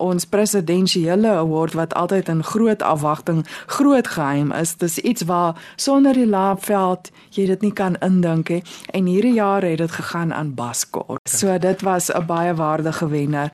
[0.00, 4.74] ons presidensiële award wat altyd in groot afwagting, groot geheim is.
[4.76, 8.62] Dis iets waar sonder die laapveld jy dit nie kan indink nie.
[8.90, 11.20] En hierdie jaar het dit gegaan aan Baskor.
[11.24, 13.48] So dit was 'n baie waardige wenner.